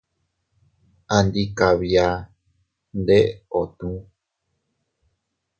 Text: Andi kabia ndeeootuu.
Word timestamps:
Andi 1.15 1.43
kabia 1.57 2.07
ndeeootuu. 2.99 3.97